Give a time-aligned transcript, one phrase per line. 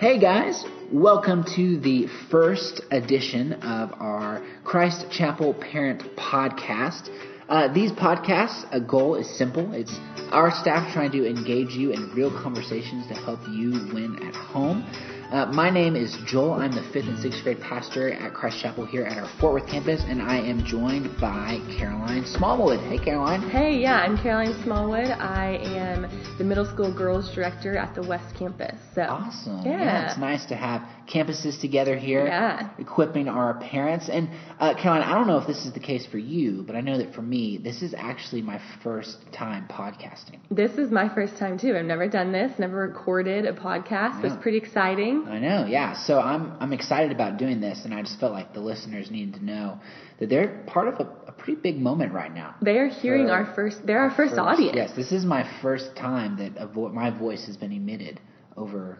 [0.00, 7.10] Hey guys, welcome to the first edition of our Christ Chapel Parent Podcast.
[7.50, 9.74] Uh, these podcasts, a goal is simple.
[9.74, 9.94] It's
[10.30, 14.86] our staff trying to engage you in real conversations to help you win at home.
[15.30, 16.54] Uh, my name is Joel.
[16.54, 19.68] I'm the fifth and sixth grade pastor at Christ Chapel here at our Fort Worth
[19.68, 22.80] campus, and I am joined by Caroline Smallwood.
[22.80, 23.48] Hey, Caroline.
[23.48, 25.06] Hey, yeah, I'm Caroline Smallwood.
[25.06, 28.74] I am the middle school girls director at the West Campus.
[28.92, 29.62] So awesome.
[29.64, 29.78] Yeah.
[29.78, 32.70] yeah it's nice to have campuses together here, yeah.
[32.78, 34.08] equipping our parents.
[34.08, 36.80] And uh, Caroline, I don't know if this is the case for you, but I
[36.80, 40.40] know that for me, this is actually my first time podcasting.
[40.50, 41.76] This is my first time too.
[41.76, 44.22] I've never done this, never recorded a podcast.
[44.22, 44.32] Yeah.
[44.32, 45.19] It's pretty exciting.
[45.28, 45.94] I know, yeah.
[46.04, 49.34] So I'm I'm excited about doing this, and I just felt like the listeners needed
[49.34, 49.80] to know
[50.18, 52.54] that they're part of a, a pretty big moment right now.
[52.62, 53.86] They are hearing for, our first.
[53.86, 54.76] They're our first, first, audience.
[54.76, 58.20] Yes, this is my first time that vo- my voice has been emitted
[58.56, 58.98] over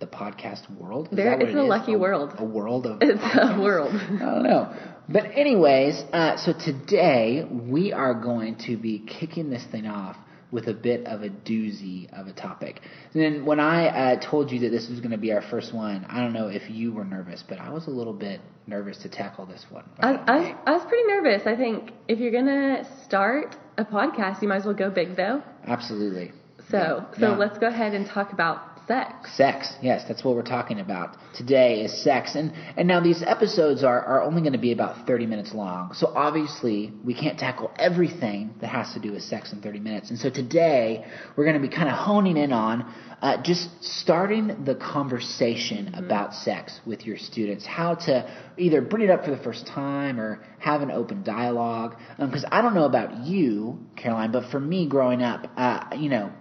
[0.00, 1.08] the podcast world.
[1.12, 2.34] Is there, it's a lucky a, world.
[2.38, 2.98] A world of.
[3.00, 3.58] It's podcasts?
[3.58, 3.94] a world.
[3.94, 4.74] I don't know.
[5.08, 10.16] But anyways, uh, so today we are going to be kicking this thing off
[10.52, 12.80] with a bit of a doozy of a topic.
[13.14, 15.74] And then when I uh, told you that this was going to be our first
[15.74, 18.98] one, I don't know if you were nervous, but I was a little bit nervous
[18.98, 19.84] to tackle this one.
[19.98, 21.42] I, I, was, I was pretty nervous.
[21.46, 25.16] I think if you're going to start a podcast, you might as well go big,
[25.16, 25.42] though.
[25.66, 26.32] Absolutely.
[26.70, 26.78] So,
[27.12, 27.18] yeah.
[27.18, 27.36] so yeah.
[27.36, 29.36] let's go ahead and talk about sex.
[29.36, 32.34] Sex, yes, that's what we're talking about today is sex.
[32.34, 35.94] And and now these episodes are, are only going to be about 30 minutes long.
[35.94, 40.10] So obviously we can't tackle everything that has to do with sex in 30 minutes.
[40.10, 44.64] And so today we're going to be kind of honing in on uh, just starting
[44.64, 46.04] the conversation mm-hmm.
[46.04, 50.20] about sex with your students, how to either bring it up for the first time
[50.20, 51.96] or have an open dialogue.
[52.18, 56.10] Because um, I don't know about you, Caroline, but for me growing up, uh, you
[56.10, 56.32] know,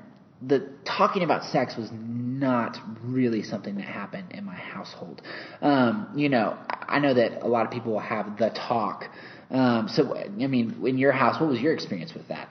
[0.45, 5.21] the talking about sex was not really something that happened in my household.
[5.61, 9.05] Um, you know, I know that a lot of people have the talk.
[9.51, 12.49] Um, so, I mean, in your house, what was your experience with that?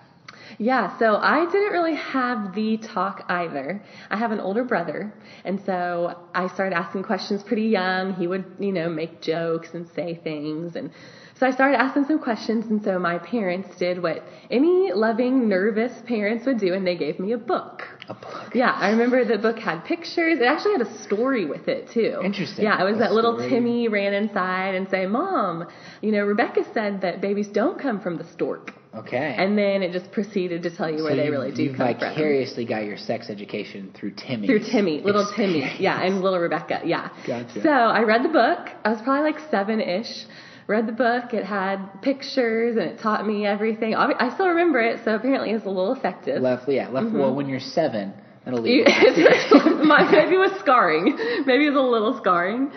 [0.62, 3.82] Yeah, so I didn't really have the talk either.
[4.10, 5.10] I have an older brother,
[5.42, 8.12] and so I started asking questions pretty young.
[8.12, 10.90] He would, you know, make jokes and say things, and
[11.36, 15.92] so I started asking some questions, and so my parents did what any loving, nervous
[16.06, 17.88] parents would do, and they gave me a book.
[18.10, 18.50] A book.
[18.54, 20.40] Yeah, I remember the book had pictures.
[20.40, 22.20] It actually had a story with it too.
[22.22, 22.66] Interesting.
[22.66, 23.22] Yeah, it was a that story.
[23.22, 25.68] little Timmy ran inside and say, "Mom,
[26.02, 29.36] you know, Rebecca said that babies don't come from the stork." Okay.
[29.38, 31.68] And then it just proceeded to tell you so where you, they really do you
[31.70, 31.88] come from.
[31.88, 34.48] You vicariously got your sex education through Timmy.
[34.48, 35.30] Through Timmy, little.
[35.36, 37.10] Timmy, yeah, and little Rebecca, yeah.
[37.26, 37.62] Gotcha.
[37.62, 38.68] So I read the book.
[38.84, 40.26] I was probably like seven ish
[40.70, 41.34] read the book.
[41.34, 43.94] It had pictures and it taught me everything.
[43.96, 46.40] I still remember it, so apparently it's a little effective.
[46.40, 47.08] Left, yeah, left.
[47.08, 47.18] Mm-hmm.
[47.18, 48.14] Well, when you're seven,
[48.44, 48.86] that'll leave.
[49.84, 51.16] My, maybe it was scarring.
[51.44, 52.70] Maybe it was a little scarring.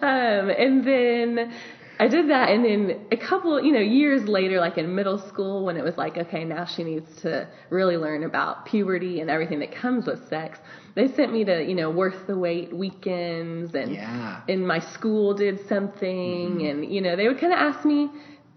[0.00, 1.52] Um, and then
[2.02, 5.64] I did that, and then a couple, you know, years later, like in middle school,
[5.64, 9.60] when it was like, okay, now she needs to really learn about puberty and everything
[9.60, 10.58] that comes with sex
[10.94, 14.42] they sent me to you know worth the wait weekends and yeah.
[14.48, 16.66] and my school did something mm-hmm.
[16.66, 18.10] and you know they would kind of ask me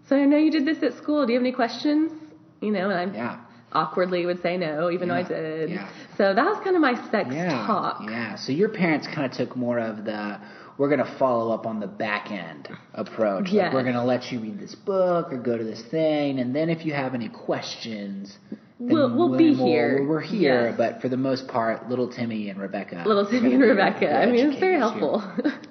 [0.08, 2.12] so I know you did this at school do you have any questions
[2.60, 3.40] you know and I yeah.
[3.72, 5.14] Awkwardly would say no even yeah.
[5.14, 5.90] though I did yeah.
[6.16, 7.66] so that was kind of my sex yeah.
[7.66, 10.40] talk yeah so your parents kind of took more of the
[10.78, 13.48] we're going to follow up on the back end approach.
[13.50, 13.66] Yes.
[13.66, 16.54] Like we're going to let you read this book or go to this thing, and
[16.54, 18.36] then if you have any questions,
[18.78, 20.06] We'll, we'll be we'll, here.
[20.06, 20.74] We're here, yes.
[20.76, 23.04] but for the most part, little Timmy and Rebecca.
[23.06, 24.12] Little Timmy and Rebecca.
[24.12, 25.24] I mean, it's very helpful.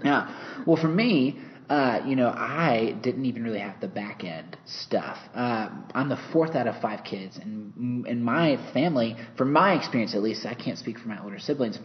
[0.04, 0.64] yeah.
[0.66, 1.40] Well, for me,
[1.70, 5.18] uh, you know, I didn't even really have the back end stuff.
[5.34, 10.16] Uh, I'm the fourth out of five kids, and in my family, from my experience
[10.16, 11.80] at least, I can't speak for my older siblings.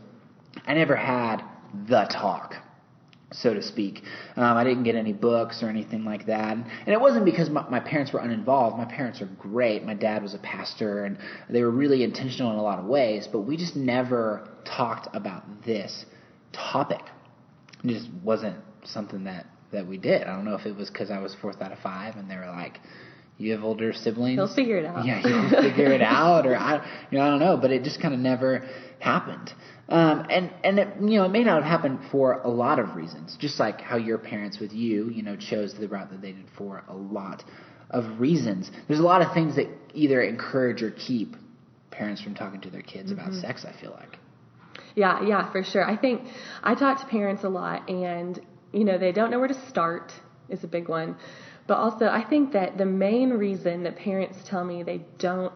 [0.67, 1.43] I never had
[1.89, 2.55] the talk
[3.33, 4.03] so to speak.
[4.37, 6.57] Um, I didn't get any books or anything like that.
[6.57, 8.77] And it wasn't because my, my parents were uninvolved.
[8.77, 9.85] My parents are great.
[9.85, 13.29] My dad was a pastor, and they were really intentional in a lot of ways,
[13.31, 16.07] but we just never talked about this
[16.53, 17.03] topic.
[17.84, 20.22] It just wasn't something that, that we did.
[20.22, 22.37] I don't know if it was because I was fourth out of five, and they
[22.37, 22.81] were like,
[23.41, 24.37] you have older siblings.
[24.37, 25.07] He'll figure it out.
[25.07, 27.57] Yeah, he'll figure it out, or I, you know, I don't know.
[27.57, 28.69] But it just kind of never
[28.99, 29.53] happened.
[29.89, 32.95] Um, and and it, you know it may not have happened for a lot of
[32.95, 36.33] reasons, just like how your parents with you, you know, chose the route that they
[36.33, 37.43] did for a lot
[37.91, 38.71] of reasons.
[38.87, 41.34] There's a lot of things that either encourage or keep
[41.91, 43.21] parents from talking to their kids mm-hmm.
[43.21, 43.65] about sex.
[43.65, 44.19] I feel like.
[44.95, 45.89] Yeah, yeah, for sure.
[45.89, 46.23] I think
[46.63, 48.39] I talk to parents a lot, and
[48.72, 50.13] you know they don't know where to start
[50.49, 51.17] is a big one.
[51.67, 55.53] But also, I think that the main reason that parents tell me they don't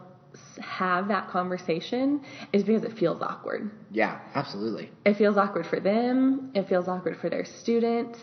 [0.61, 2.21] have that conversation
[2.53, 3.71] is because it feels awkward.
[3.91, 4.91] Yeah, absolutely.
[5.05, 6.51] It feels awkward for them.
[6.55, 8.19] It feels awkward for their students.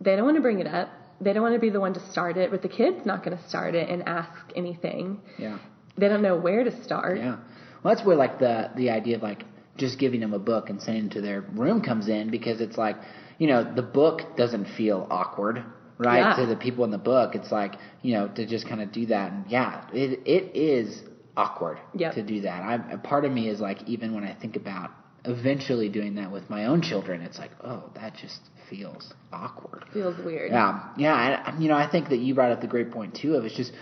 [0.00, 0.88] They don't want to bring it up.
[1.20, 3.36] They don't want to be the one to start it, but the kid's not going
[3.36, 5.20] to start it and ask anything.
[5.36, 5.58] Yeah.
[5.96, 7.18] They don't know where to start.
[7.18, 7.38] Yeah.
[7.82, 9.44] Well, that's where like the the idea of like
[9.76, 12.76] just giving them a book and sending them to their room comes in because it's
[12.78, 12.96] like,
[13.38, 15.64] you know, the book doesn't feel awkward,
[15.98, 16.18] right?
[16.18, 16.36] Yeah.
[16.44, 19.06] To the people in the book, it's like, you know, to just kind of do
[19.06, 19.32] that.
[19.32, 21.02] And yeah, it it is
[21.36, 22.14] awkward Yep.
[22.14, 22.62] to do that.
[22.62, 24.90] I a part of me is like, even when I think about
[25.24, 29.84] eventually doing that with my own children, it's like, oh, that just feels awkward.
[29.92, 30.50] Feels weird.
[30.50, 33.34] Yeah, yeah, and you know, I think that you brought up the great point too
[33.34, 33.72] of it's just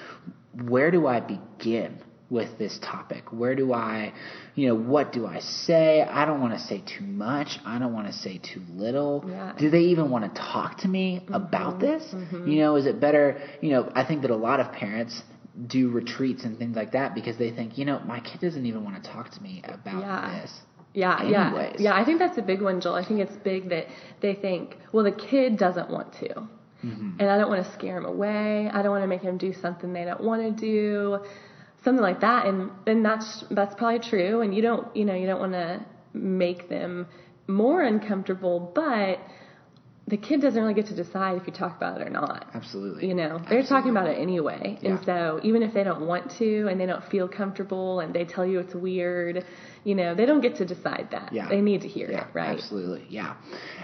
[0.65, 1.99] where do I begin
[2.31, 3.33] with this topic?
[3.33, 4.13] Where do I,
[4.55, 6.03] you know, what do I say?
[6.03, 7.59] I don't want to say too much.
[7.65, 9.25] I don't want to say too little.
[9.29, 9.53] Yeah.
[9.59, 12.03] Do they even want to talk to me about this?
[12.33, 13.41] You know, is it better?
[13.61, 15.23] You know, I think that a lot of parents
[15.67, 18.85] do retreats and things like that because they think, you know, my kid doesn't even
[18.85, 20.41] want to talk to me about Yeah.
[20.43, 20.61] this.
[20.95, 21.75] Yeah, Anyways.
[21.79, 21.95] yeah, yeah.
[22.01, 22.95] I think that's a big one, Joel.
[22.95, 23.87] I think it's big that
[24.23, 26.49] they think, well, the kid doesn't want to,
[26.85, 27.21] Mm-hmm.
[27.21, 28.69] and I don't want to scare him away.
[28.73, 31.19] I don't want to make him do something they don't want to do,
[31.87, 32.47] something like that.
[32.47, 34.43] And and that's that's probably true.
[34.43, 37.07] And you don't, you know, you don't want to make them
[37.47, 39.21] more uncomfortable, but
[40.09, 42.49] the kid doesn't really get to decide if you talk about it or not.
[42.55, 43.09] Absolutely.
[43.09, 44.79] You know, they're talking about it anyway.
[44.81, 44.91] Yeah.
[44.91, 48.25] And so even if they don't want to and they don't feel comfortable and they
[48.25, 49.45] tell you it's weird,
[49.87, 51.33] you know, they don't get to decide that.
[51.33, 51.49] Yeah.
[51.49, 52.59] They need to hear Yeah, it, right?
[52.59, 53.37] Absolutely, yeah.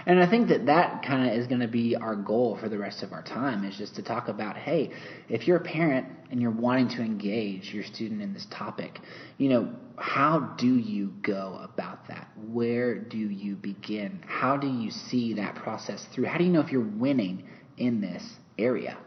[0.05, 2.77] And I think that that kind of is going to be our goal for the
[2.77, 4.91] rest of our time is just to talk about, hey,
[5.29, 8.99] if you're a parent and you're wanting to engage your student in this topic,
[9.37, 12.27] you know, how do you go about that?
[12.49, 14.21] Where do you begin?
[14.27, 16.25] How do you see that process through?
[16.25, 17.47] How do you know if you're winning
[17.77, 18.23] in this
[18.57, 18.97] area?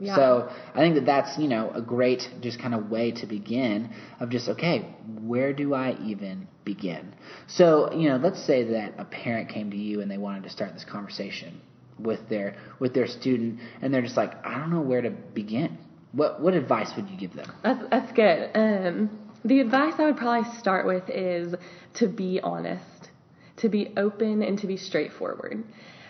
[0.00, 0.14] Yeah.
[0.14, 3.90] So I think that that's you know a great just kind of way to begin
[4.20, 7.14] of just okay where do I even begin?
[7.46, 10.50] So you know let's say that a parent came to you and they wanted to
[10.50, 11.60] start this conversation
[11.98, 15.78] with their with their student and they're just like I don't know where to begin.
[16.12, 17.52] What what advice would you give them?
[17.62, 18.50] That's, that's good.
[18.54, 21.54] Um, the advice I would probably start with is
[21.94, 23.10] to be honest,
[23.56, 25.64] to be open, and to be straightforward.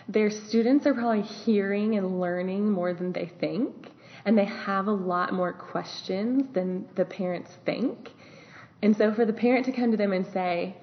[0.09, 3.91] Their students are probably hearing and learning more than they think,
[4.25, 8.09] and they have a lot more questions than the parents think.
[8.81, 10.75] And so, for the parent to come to them and say,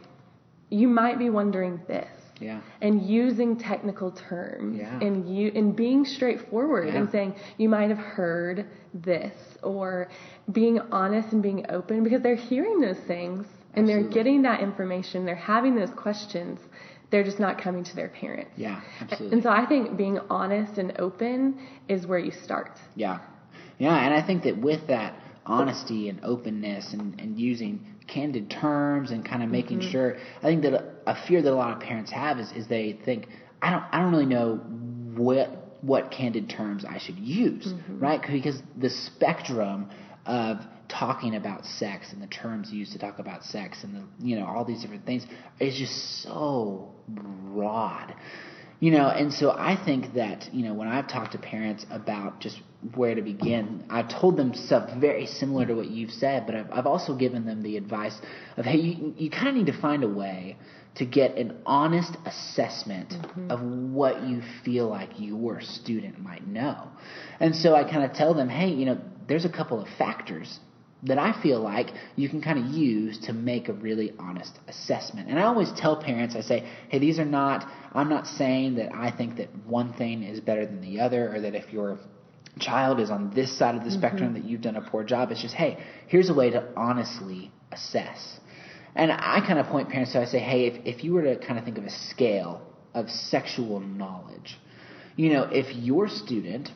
[0.70, 2.08] You might be wondering this,
[2.40, 2.60] Yeah.
[2.80, 4.98] and using technical terms Yeah.
[5.00, 6.96] and you and being straightforward Yeah.
[6.98, 10.08] and saying you might have heard this or
[10.52, 15.24] being honest and being open because they're hearing those things and they're getting that information
[15.24, 16.58] they're having those questions
[17.10, 19.34] they're just not coming to their parents Yeah, absolutely.
[19.34, 21.58] and so i think being honest and open
[21.88, 23.18] is where you start Yeah.
[23.78, 29.10] Yeah, and I think that with that honesty and openness and, and using candid terms
[29.10, 29.90] and kind of making mm-hmm.
[29.90, 32.66] sure I think that a, a fear that a lot of parents have is, is
[32.68, 33.28] they think
[33.60, 37.98] I don't I don't really know what what candid terms I should use, mm-hmm.
[38.00, 38.20] right?
[38.20, 39.90] Because the spectrum
[40.26, 40.58] of
[40.88, 44.46] talking about sex and the terms used to talk about sex and the you know
[44.46, 45.26] all these different things
[45.60, 48.14] is just so broad.
[48.78, 52.40] You know, and so I think that, you know, when I've talked to parents about
[52.40, 52.60] just
[52.94, 56.70] where to begin, I've told them stuff very similar to what you've said, but I've,
[56.70, 58.18] I've also given them the advice
[58.58, 60.58] of, hey, you, you kind of need to find a way
[60.96, 63.50] to get an honest assessment mm-hmm.
[63.50, 66.88] of what you feel like your student might know.
[67.38, 70.58] And so I kind of tell them, hey, you know, there's a couple of factors
[71.02, 75.28] that I feel like you can kind of use to make a really honest assessment.
[75.28, 78.94] And I always tell parents, I say, hey, these are not, I'm not saying that
[78.94, 81.98] I think that one thing is better than the other or that if your
[82.58, 84.42] child is on this side of the spectrum mm-hmm.
[84.42, 85.30] that you've done a poor job.
[85.30, 85.78] It's just, hey,
[86.08, 88.40] here's a way to honestly assess.
[88.96, 91.36] And I kind of point parents to, I say, hey, if, if you were to
[91.36, 92.62] kind of think of a scale
[92.94, 94.58] of sexual knowledge,
[95.16, 96.70] you know, if your student,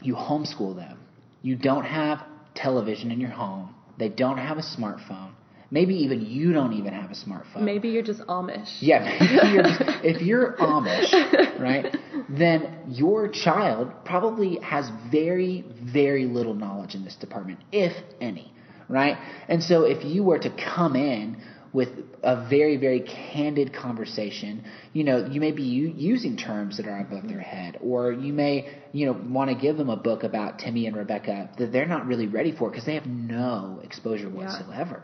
[0.00, 0.98] you homeschool them,
[1.42, 2.20] you don't have
[2.54, 5.32] television in your home, they don't have a smartphone,
[5.70, 7.62] maybe even you don't even have a smartphone.
[7.62, 11.12] maybe you're just amish Yeah, maybe you're just, if you're Amish,
[11.60, 11.96] right,
[12.28, 18.52] then your child probably has very, very little knowledge in this department, if any,
[18.88, 19.16] right?
[19.48, 21.42] And so if you were to come in
[21.72, 21.90] with
[22.22, 27.00] a very, very candid conversation, you know, you may be u- using terms that are
[27.00, 30.58] above their head, or you may, you know, want to give them a book about
[30.58, 35.02] Timmy and Rebecca that they're not really ready for because they have no exposure whatsoever.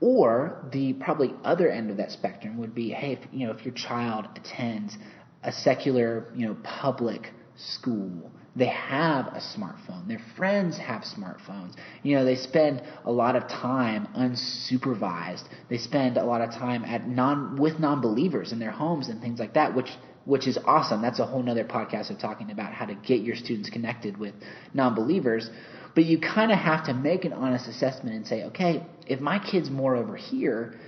[0.00, 3.64] Or the probably other end of that spectrum would be, hey, if, you know, if
[3.64, 4.96] your child attends
[5.42, 10.08] a secular, you know, public school they have a smartphone.
[10.08, 11.74] Their friends have smartphones.
[12.02, 15.44] You know, they spend a lot of time unsupervised.
[15.68, 19.38] They spend a lot of time at non with non-believers in their homes and things
[19.38, 19.90] like that, which
[20.24, 21.00] which is awesome.
[21.00, 24.34] That's a whole nother podcast of talking about how to get your students connected with
[24.74, 25.48] non-believers.
[25.94, 29.38] But you kind of have to make an honest assessment and say, okay, if my
[29.38, 30.78] kid's more over here,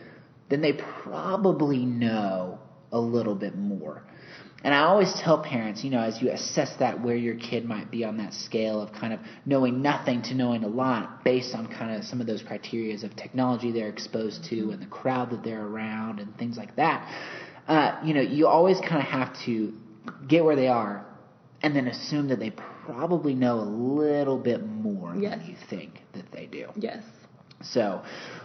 [0.49, 2.59] then they probably know
[2.92, 4.04] a little bit more.
[4.64, 7.90] And I always tell parents, you know, as you assess that where your kid might
[7.90, 11.66] be on that scale of kind of knowing nothing to knowing a lot based on
[11.66, 15.42] kind of some of those criteria of technology they're exposed to and the crowd that
[15.42, 17.09] they're around and things like that,
[17.66, 19.73] uh, you know, you always kind of have to
[20.28, 21.04] get where they are
[21.62, 25.38] and then assume that they probably know a little bit more Yes.
[25.38, 26.69] than you think that they do.
[26.76, 27.02] Yes.
[27.62, 28.02] So,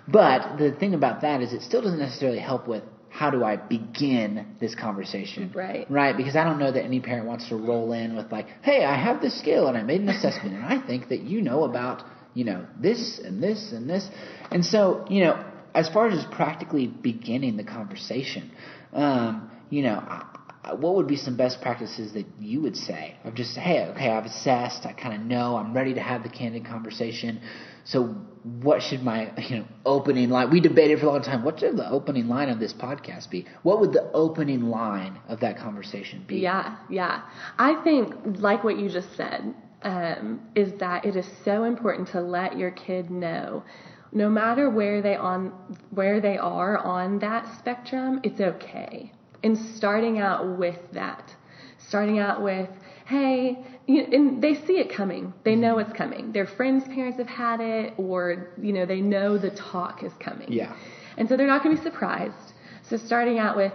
[0.08, 2.84] but the thing about that is it still doesn't necessarily help with
[3.18, 5.52] how do I begin this conversation?
[5.56, 5.90] Right.
[5.90, 6.16] Right?
[6.16, 8.96] Because I don't know that any parent wants to roll in with like, hey, I
[8.96, 12.04] have this skill and I made an assessment and I think that you know about,
[12.36, 14.08] you know, this and this and this.
[14.52, 15.44] And so, you know,
[15.74, 18.52] as far as just practically beginning the conversation,
[18.94, 20.37] um, you know, I-
[20.74, 24.26] what would be some best practices that you would say of just hey okay I've
[24.26, 25.56] assessed I kind of know.
[25.56, 27.42] I'm ready to have the candid conversation.
[27.84, 31.60] So what should my you know opening line we debated for a long time what
[31.60, 33.46] should the opening line of this podcast be?
[33.64, 36.38] What would the opening line of that conversation be?
[36.38, 37.24] Yeah, yeah.
[37.58, 42.22] I think, like what you just said, um, is that it is so important to
[42.22, 43.64] let your kid know,
[44.12, 45.48] no matter where they on
[45.92, 49.12] where they are on that spectrum, it's okay.
[49.44, 51.34] And starting out with that,
[51.78, 52.70] starting out with,
[53.06, 55.34] hey, you, and they see it coming.
[55.44, 56.32] They know it's coming.
[56.32, 60.52] Their friends' parents have had it, or you know, they know the talk is coming.
[60.52, 60.76] Yeah.
[61.18, 62.54] And so they're not going to be surprised.
[62.84, 63.74] So starting out with,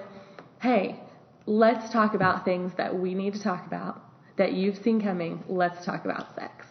[0.60, 1.00] hey,
[1.46, 4.02] let's talk about things that we need to talk about,
[4.36, 5.42] that you've seen coming.
[5.48, 6.66] Let's talk about sex.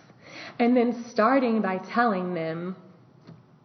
[0.59, 2.75] And then starting by telling them,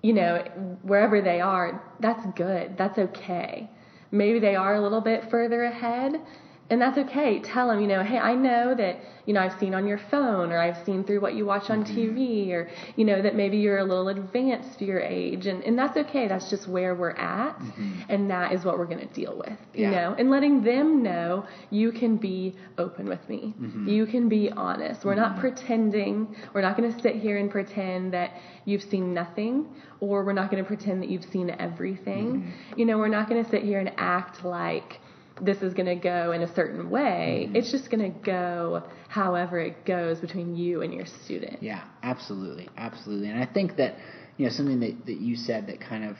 [0.02, 0.38] you know,
[0.82, 2.76] wherever they are, that's good.
[2.76, 3.70] That's okay.
[4.16, 6.20] Maybe they are a little bit further ahead,
[6.68, 7.38] and that's okay.
[7.40, 10.50] Tell them, you know, hey, I know that, you know, I've seen on your phone
[10.50, 11.96] or I've seen through what you watch on mm-hmm.
[11.96, 15.46] TV or, you know, that maybe you're a little advanced for your age.
[15.46, 16.26] And, and that's okay.
[16.26, 17.58] That's just where we're at.
[17.58, 17.92] Mm-hmm.
[18.08, 19.90] And that is what we're going to deal with, you Yeah.
[19.90, 23.54] know, and letting them know you can be open with me.
[23.60, 23.88] Mm-hmm.
[23.88, 25.04] You can be honest.
[25.04, 26.34] We're not pretending.
[26.52, 28.32] We're not going to sit here and pretend that
[28.64, 29.68] you've seen nothing
[30.00, 32.52] or we're not going to pretend that you've seen everything.
[32.76, 35.00] You know, we're not going to sit here and act like
[35.40, 37.44] this is going to go in a certain way.
[37.46, 37.56] Mm-hmm.
[37.56, 41.62] It's just going to go however it goes between you and your student.
[41.62, 43.28] Yeah, absolutely, absolutely.
[43.28, 43.96] And I think that
[44.36, 46.16] you know something that, that you said that kind of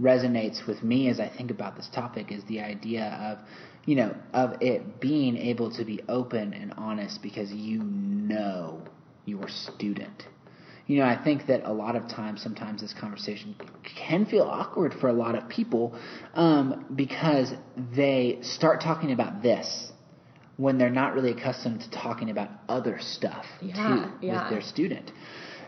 [0.00, 3.46] resonates with me as I think about this topic is the idea of
[3.86, 8.82] you know of it being able to be open and honest because you know
[9.26, 10.26] your student.
[10.90, 13.54] You know, I think that a lot of times, sometimes this conversation
[14.08, 15.96] can feel awkward for a lot of people
[16.34, 17.52] um, because
[17.94, 19.92] they start talking about this
[20.56, 24.42] when they're not really accustomed to talking about other stuff Yeah, too yeah.
[24.42, 25.12] with their student.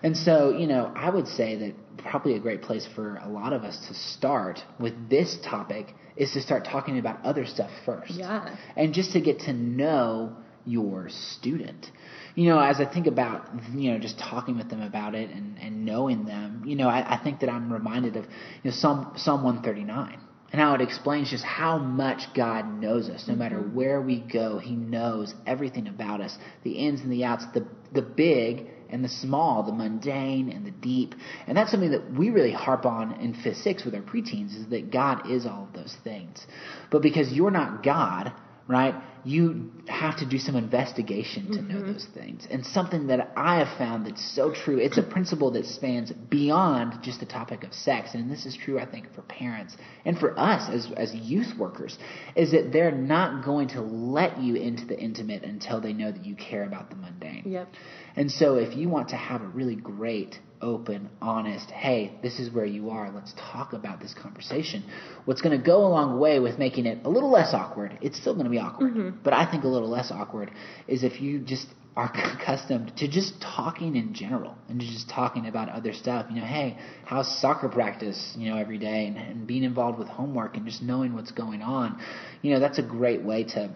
[0.02, 3.52] And so, you know, I would say that probably a great place for a lot
[3.52, 8.10] of us to start with this topic is to start talking about other stuff first.
[8.10, 8.56] Yeah.
[8.76, 11.90] And just to get to know your student.
[12.34, 15.58] You know, as I think about, you know, just talking with them about it and,
[15.58, 19.12] and knowing them, you know, I, I think that I'm reminded of, you know, Psalm,
[19.16, 20.18] Psalm 139
[20.52, 23.26] and how it explains just how much God knows us.
[23.26, 23.74] No matter mm-hmm.
[23.74, 28.02] where we go, He knows everything about us, the ins and the outs, the the
[28.02, 31.14] big and the small, the mundane and the deep.
[31.46, 34.66] And that's something that we really harp on in Fifth Six with our preteens is
[34.68, 36.46] that God is all of those things.
[36.90, 38.32] But because you're not God,
[38.68, 38.94] right?
[39.24, 41.92] You have to do some investigation to know mm-hmm.
[41.92, 42.46] those things.
[42.50, 47.02] And something that I have found that's so true, it's a principle that spans beyond
[47.02, 48.14] just the topic of sex.
[48.14, 51.98] And this is true, I think, for parents and for us as, as youth workers,
[52.34, 56.24] is that they're not going to let you into the intimate until they know that
[56.24, 57.42] you care about the mundane.
[57.46, 57.68] Yep.
[58.16, 62.50] And so if you want to have a really great, open, honest, hey, this is
[62.50, 64.82] where you are, let's talk about this conversation,
[65.24, 68.18] what's going to go a long way with making it a little less awkward, it's
[68.18, 69.18] still going to be awkward, mm-hmm.
[69.22, 70.50] but I think a little less awkward
[70.86, 71.66] is if you just
[71.96, 76.26] are accustomed to just talking in general and just talking about other stuff.
[76.30, 80.08] You know, hey, how's soccer practice, you know, every day and, and being involved with
[80.08, 82.00] homework and just knowing what's going on.
[82.40, 83.74] You know, that's a great way to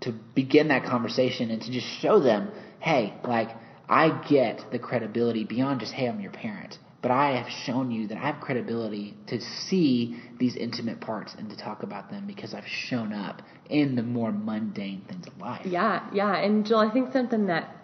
[0.00, 3.48] to begin that conversation and to just show them, hey, like
[3.88, 6.78] I get the credibility beyond just, hey, I'm your parent.
[7.00, 11.48] But I have shown you that I have credibility to see these intimate parts and
[11.48, 13.40] to talk about them because I've shown up
[13.70, 15.64] in the more mundane things of life.
[15.64, 16.36] Yeah, yeah.
[16.36, 17.76] And Joel, I think something that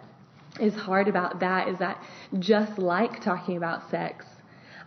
[0.59, 2.01] is hard about that is that
[2.39, 4.25] just like talking about sex,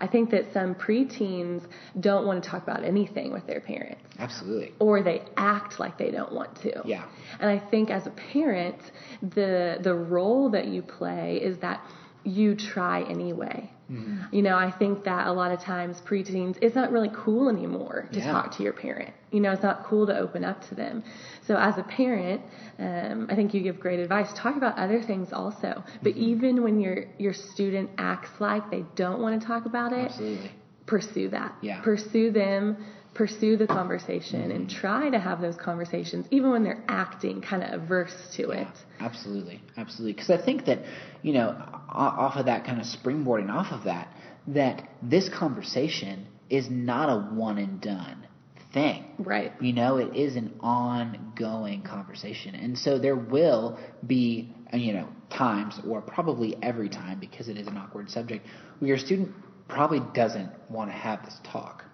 [0.00, 1.62] I think that some preteens
[1.98, 4.00] don't want to talk about anything with their parents.
[4.18, 4.72] Absolutely.
[4.78, 6.82] Or they act like they don't want to.
[6.84, 7.04] Yeah.
[7.40, 8.78] And I think as a parent,
[9.22, 11.84] the the role that you play is that
[12.24, 13.70] you try anyway.
[13.90, 14.34] Mm-hmm.
[14.34, 18.08] You know, I think that a lot of times preteens, it's not really cool anymore
[18.12, 18.30] to yeah.
[18.30, 19.14] talk to your parent.
[19.30, 21.02] You know, it's not cool to open up to them.
[21.46, 22.42] So as a parent,
[22.78, 24.30] um, I think you give great advice.
[24.34, 25.82] Talk about other things also.
[26.02, 26.22] But mm-hmm.
[26.30, 30.50] even when your your student acts like they don't want to talk about it, Absolutely.
[30.84, 31.56] pursue that.
[31.62, 31.80] Yeah.
[31.80, 32.76] Pursue them
[33.14, 37.82] pursue the conversation and try to have those conversations, even when they're acting kind of
[37.82, 38.78] averse to yeah, it.
[39.00, 40.12] Absolutely, absolutely.
[40.12, 40.80] Because I think that,
[41.22, 41.48] you know,
[41.88, 44.14] off of that kind of springboarding off of that,
[44.48, 48.26] that this conversation is not a one and done
[48.72, 49.04] thing.
[49.18, 49.52] Right.
[49.60, 52.54] You know, it is an ongoing conversation.
[52.54, 57.56] And so there will be, uh, you know, times, or probably every time, because it
[57.56, 58.46] is an awkward subject,
[58.78, 59.34] where your student
[59.68, 61.84] probably doesn't want to have this talk.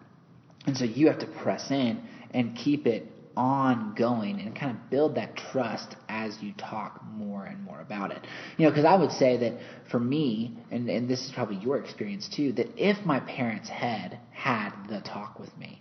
[0.66, 2.02] And so you have to press in
[2.33, 3.06] and keep it
[3.37, 8.25] ongoing and kind of build that trust as you talk more and more about it.
[8.56, 9.54] You know, because I would say that
[9.90, 14.18] for me, and, and this is probably your experience too, that if my parents had
[14.30, 15.80] had the talk with me,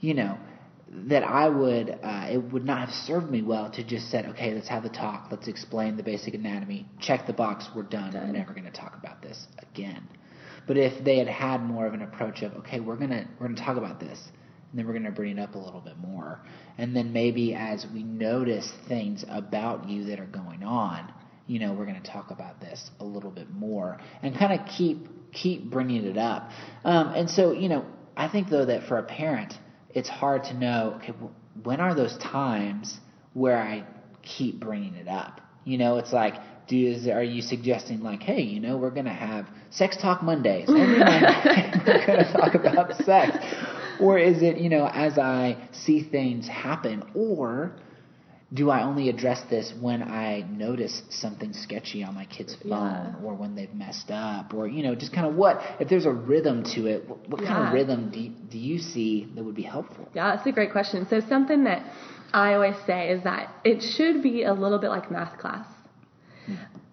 [0.00, 0.38] you know,
[1.08, 4.52] that I would, uh, it would not have served me well to just said, okay,
[4.52, 8.26] let's have the talk, let's explain the basic anatomy, check the box, we're done, done.
[8.26, 10.06] we're never going to talk about this again.
[10.66, 13.60] But if they had had more of an approach of, okay, we're gonna we're gonna
[13.60, 14.18] talk about this,
[14.70, 16.40] and then we're gonna bring it up a little bit more,
[16.78, 21.12] and then maybe as we notice things about you that are going on,
[21.46, 25.08] you know, we're gonna talk about this a little bit more, and kind of keep
[25.32, 26.50] keep bringing it up.
[26.84, 27.84] Um, and so, you know,
[28.16, 29.54] I think though that for a parent,
[29.90, 31.12] it's hard to know, okay,
[31.62, 33.00] when are those times
[33.34, 33.84] where I
[34.22, 35.40] keep bringing it up?
[35.64, 36.34] You know, it's like
[36.68, 40.68] do is are you suggesting like, hey, you know, we're gonna have sex talk Mondays
[40.68, 43.36] every Monday we're gonna talk about sex,
[44.00, 47.74] or is it you know as I see things happen, or
[48.52, 53.24] do I only address this when I notice something sketchy on my kid's phone yeah.
[53.24, 56.12] or when they've messed up or, you know, just kind of what, if there's a
[56.12, 57.48] rhythm to it, what, what yeah.
[57.48, 60.06] kind of rhythm do you, do you see that would be helpful?
[60.14, 61.06] Yeah, that's a great question.
[61.08, 61.82] So something that
[62.34, 65.66] I always say is that it should be a little bit like math class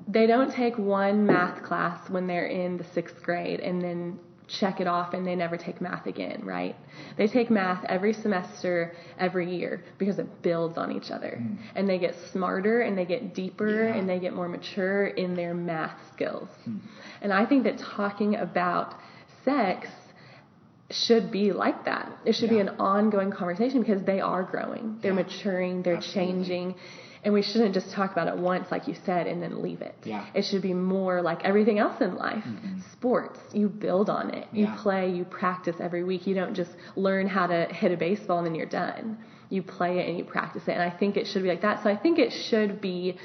[0.07, 4.81] they don't take one math class when they're in the sixth grade and then check
[4.81, 6.75] it off and they never take math again, right?
[7.17, 11.37] They take math every semester, every year because it builds on each other.
[11.39, 11.57] Mm.
[11.75, 13.95] And they get smarter and they get deeper yeah.
[13.95, 16.49] and they get more mature in their math skills.
[16.67, 16.79] Mm.
[17.21, 18.95] And I think that talking about
[19.45, 19.87] sex
[20.91, 22.11] should be like that.
[22.25, 22.55] It should yeah.
[22.55, 24.99] be an ongoing conversation because they are growing.
[25.01, 25.23] They're yeah.
[25.23, 26.33] maturing, they're Absolutely.
[26.33, 26.75] changing
[27.23, 29.95] and we shouldn't just talk about it once, like you said, and then leave it.
[30.03, 30.25] Yeah.
[30.33, 32.43] It should be more like everything else in life.
[32.43, 32.79] Mm-hmm.
[32.93, 34.47] Sports, you build on it.
[34.53, 34.77] You yeah.
[34.81, 36.27] play, you practice every week.
[36.27, 39.17] You don't just learn how to hit a baseball and then you're done.
[39.49, 40.71] You play it and you practice it.
[40.71, 41.83] And I think it should be like that.
[41.83, 43.17] So I think it should be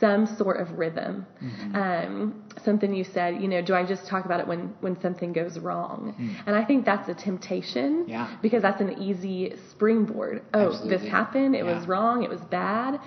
[0.00, 1.26] some sort of rhythm.
[1.42, 1.76] Mm-hmm.
[1.76, 5.32] Um, something you said, you know, do I just talk about it when, when something
[5.32, 6.14] goes wrong?
[6.18, 6.42] Mm.
[6.46, 8.36] And I think that's a temptation yeah.
[8.42, 10.42] because that's an easy springboard.
[10.54, 10.96] Oh, Absolutely.
[10.96, 11.54] this happened.
[11.54, 11.78] It yeah.
[11.78, 12.24] was wrong.
[12.24, 13.00] It was bad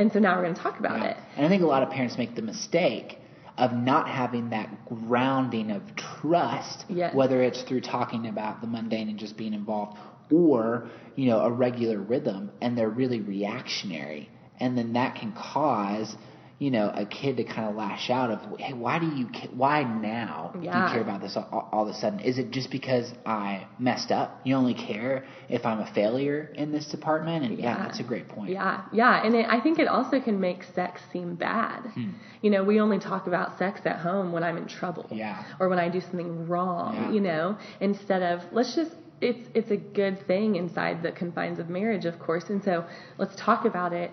[0.00, 1.10] and so now we're going to talk about yeah.
[1.10, 1.16] it.
[1.36, 3.18] And I think a lot of parents make the mistake
[3.58, 7.14] of not having that grounding of trust, yes.
[7.14, 9.98] whether it's through talking about the mundane and just being involved,
[10.32, 16.16] or you know a regular rhythm, and they're really reactionary, and then that can cause
[16.60, 19.82] you know, a kid to kind of lash out of, hey, why do you, why
[19.82, 20.72] now yeah.
[20.72, 22.20] do you care about this all, all, of a sudden?
[22.20, 24.42] Is it just because I messed up?
[24.44, 27.46] You only care if I'm a failure in this department?
[27.46, 28.50] And yeah, yeah that's a great point.
[28.50, 31.80] Yeah, yeah, and it, I think it also can make sex seem bad.
[31.94, 32.10] Hmm.
[32.42, 35.70] You know, we only talk about sex at home when I'm in trouble, yeah, or
[35.70, 36.94] when I do something wrong.
[36.94, 37.12] Yeah.
[37.12, 38.90] You know, instead of let's just
[39.22, 42.84] it's it's a good thing inside the confines of marriage, of course, and so
[43.16, 44.10] let's talk about it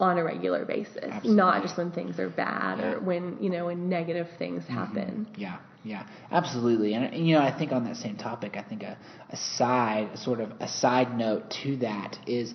[0.00, 1.34] on a regular basis, Absolutely.
[1.34, 2.92] not just when things are bad yeah.
[2.92, 4.74] or when you know when negative things mm-hmm.
[4.74, 5.28] happen.
[5.36, 6.94] Yeah, yeah, absolutely.
[6.94, 8.96] And you know, I think on that same topic, I think a,
[9.30, 12.54] a side, sort of a side note to that is,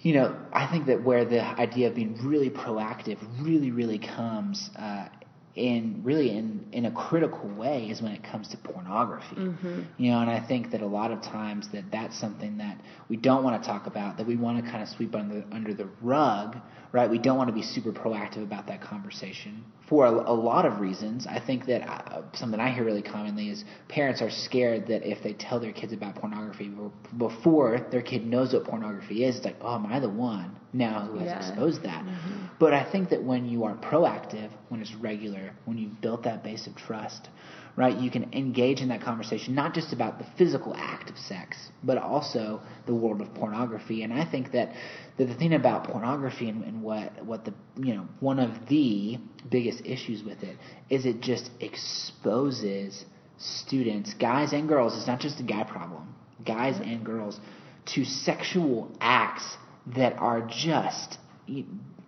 [0.00, 4.70] you know, I think that where the idea of being really proactive really, really comes
[4.76, 5.08] uh,
[5.54, 9.36] in really in in a critical way is when it comes to pornography.
[9.36, 9.82] Mm-hmm.
[9.98, 13.16] You know, and I think that a lot of times that that's something that we
[13.16, 15.88] don't want to talk about, that we want to kind of sweep under under the
[16.02, 16.56] rug,
[16.90, 17.08] right?
[17.08, 20.80] We don't want to be super proactive about that conversation for a, a lot of
[20.80, 21.26] reasons.
[21.28, 25.22] I think that uh, something I hear really commonly is parents are scared that if
[25.22, 26.72] they tell their kids about pornography
[27.16, 31.06] before their kid knows what pornography is, it's like, oh, am I the one now
[31.06, 31.38] who has Yeah.
[31.48, 32.04] exposed that?
[32.04, 32.46] Mm-hmm.
[32.58, 36.42] But I think that when you are proactive, when it's regular, when you've built that
[36.42, 37.28] base of trust,
[37.76, 41.56] right, you can engage in that conversation, not just about the physical act of sex,
[41.82, 44.02] but also the world of pornography.
[44.02, 44.72] And I think that,
[45.18, 49.18] that the thing about pornography and, and what, what the, you know, one of the
[49.50, 50.56] biggest issues with it
[50.90, 53.04] is it just exposes
[53.38, 57.40] students, guys and girls, it's not just a guy problem, guys and girls,
[57.86, 59.56] to sexual acts
[59.88, 61.18] that are just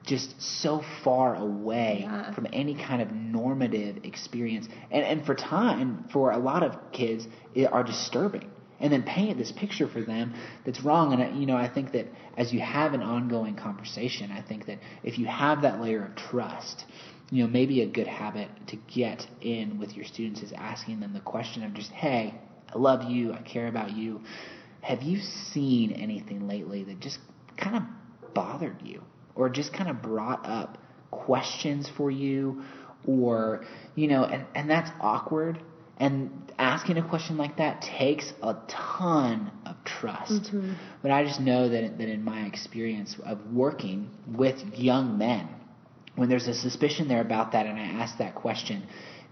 [0.04, 2.32] just so far away Yeah.
[2.32, 4.68] from any kind of normative experience.
[4.90, 8.48] And and for time for a lot of kids it are disturbing.
[8.78, 10.34] And then paint this picture for them
[10.64, 11.12] that's wrong.
[11.12, 14.78] And you know I think that as you have an ongoing conversation I think that
[15.02, 16.84] if you have that layer of trust
[17.30, 21.12] you know maybe a good habit to get in with your students is asking them
[21.12, 22.34] the question of just hey
[22.72, 23.32] I love you.
[23.32, 24.20] I care about you.
[24.82, 27.18] Have you seen anything lately that just
[27.56, 27.82] kind of
[28.34, 29.02] bothered you
[29.34, 30.78] or just kind of brought up
[31.10, 32.62] questions for you
[33.06, 33.64] or
[33.94, 35.60] you know and, and that's awkward.
[35.98, 40.42] And asking a question like that takes a ton of trust.
[40.44, 40.74] Mm-hmm.
[41.00, 45.48] But i just know that, that in my experience of working with young men
[46.16, 48.86] when there's a suspicion there about that and i ask that question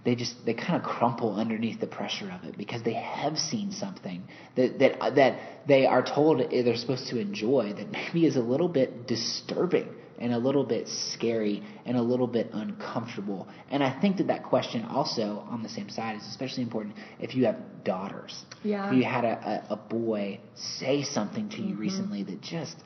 [0.05, 3.73] they just they kind of crumple underneath the pressure of it because they have seen
[3.73, 4.23] something
[4.57, 8.69] that that that they are told they're supposed to enjoy that maybe is a little
[8.69, 9.89] bit disturbing
[10.19, 13.49] and a little bit scary and a little bit uncomfortable.
[13.71, 17.35] And I think that that question also on the same side is especially important if
[17.35, 18.45] you have daughters.
[18.63, 18.89] Yeah.
[18.89, 21.81] If you had a, a, a boy say something to you mm-hmm.
[21.81, 22.77] recently that just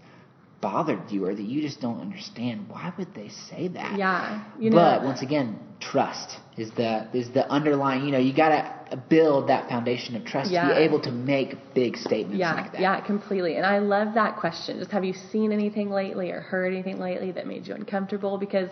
[0.61, 3.97] bothered you or that you just don't understand, why would they say that?
[3.97, 8.05] Yeah, you know- but once again, trust is the is the underlying.
[8.05, 11.97] You know, you gotta build that foundation of trust to be able to make big
[11.97, 12.81] statements Yeah, like that.
[12.81, 13.57] yeah, completely.
[13.57, 14.79] And I love that question.
[14.79, 18.39] Just have you seen anything lately or heard anything lately that made you uncomfortable?
[18.39, 18.71] Because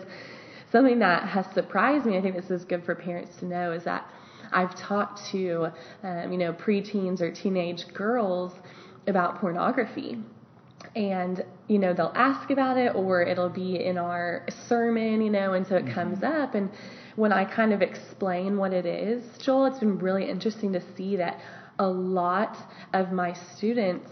[0.71, 3.83] something that has surprised me, I think this is good for parents to know, is
[3.85, 4.05] that
[4.51, 5.71] I've talked to,
[6.03, 8.53] um, you know, preteens or teenage girls
[9.07, 10.17] about pornography.
[10.97, 15.53] And, you know, they'll ask about it or it'll be in our sermon, you know,
[15.53, 15.93] and so it mm-hmm.
[15.93, 16.55] comes up.
[16.55, 16.71] And
[17.15, 21.15] when I kind of explain what it is, Joel, it's been really interesting to see
[21.17, 21.39] that
[21.77, 22.57] a lot
[22.93, 24.09] of my students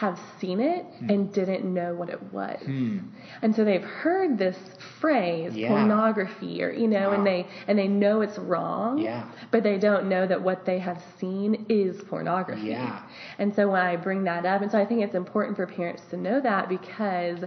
[0.00, 1.10] have seen it hmm.
[1.10, 2.58] and didn't know what it was.
[2.64, 2.98] Hmm.
[3.42, 4.56] And so they've heard this
[5.00, 5.68] phrase Yeah.
[5.68, 8.98] pornography or you know and they and they know it's wrong.
[8.98, 9.28] Yeah.
[9.50, 12.68] But they don't know that what they have seen is pornography.
[12.68, 13.02] Yeah.
[13.38, 16.02] And so when I bring that up and so I think it's important for parents
[16.10, 17.40] to know that because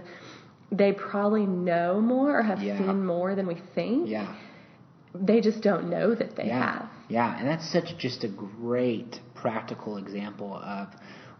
[0.70, 2.78] they probably know more or have Yeah.
[2.78, 4.08] seen more than we think.
[4.08, 4.34] Yeah.
[5.14, 6.90] They just don't know that they have.
[7.08, 10.88] Yeah, and that's such just a great practical example of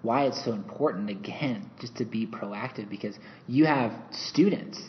[0.03, 4.81] why it's so important again just to be proactive because you have students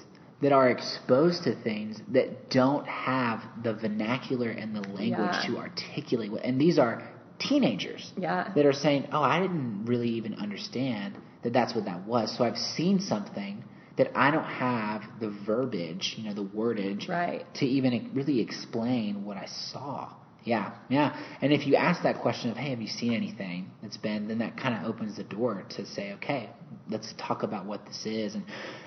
[0.41, 5.43] that are exposed to things that don't have the vernacular and the language Yeah.
[5.47, 7.01] to articulate what and these are
[7.39, 8.51] teenagers Yeah.
[8.55, 12.43] that are saying, "Oh, I didn't really even understand that that's what that was." So
[12.43, 13.63] I've seen something
[13.95, 17.51] that I don't have the verbiage, you know, the wordage Right.
[17.55, 20.09] to even really explain what I saw.
[20.47, 21.13] Yeah, yeah.
[21.41, 24.37] And if you ask that question of, "Hey, have you seen anything that's been?" then
[24.37, 26.49] that kind of opens the door to say, "Okay,
[26.87, 28.45] let's talk about what this is." And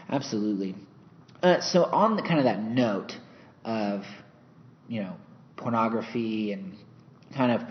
[0.09, 0.75] absolutely.
[1.43, 3.19] Uh, so on the kind of that note
[3.67, 4.07] of,
[4.89, 5.15] you know,
[5.57, 6.77] pornography and
[7.35, 7.63] kind of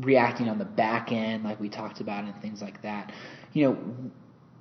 [0.00, 3.12] reacting on the back end, like we talked about, and things like that.
[3.52, 3.78] You know,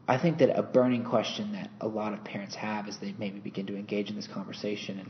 [0.06, 3.40] I think that a burning question that a lot of parents have as they maybe
[3.40, 5.10] begin to engage in this conversation, and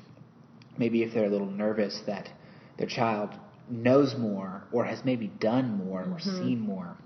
[0.78, 2.30] maybe if they're a little nervous that
[2.78, 3.32] their child
[3.70, 6.98] knows more or has maybe done more or seen more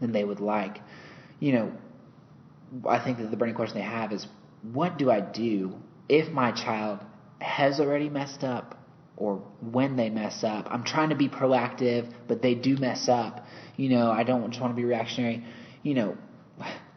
[0.00, 0.80] than they would like,
[1.40, 1.72] you know,
[2.88, 4.26] I think that the burning question they have is,
[4.72, 5.74] what do I do
[6.08, 7.00] if my child
[7.40, 8.78] has already messed up
[9.16, 10.66] or when they mess up?
[10.70, 13.46] I'm trying to be proactive, but they do mess up.
[13.76, 15.44] You know, I don't just want to be reactionary.
[15.82, 16.18] You know,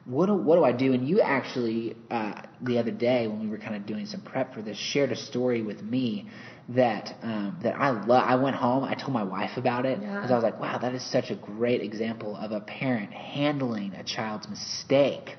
[0.05, 0.93] what do, what do I do?
[0.93, 4.53] And you actually, uh, the other day when we were kind of doing some prep
[4.53, 6.29] for this, shared a story with me
[6.69, 8.23] that um, that I love.
[8.25, 10.15] I went home, I told my wife about it Yeah.
[10.15, 13.93] because I was like, wow, that is such a great example of a parent handling
[13.93, 15.35] a child's mistake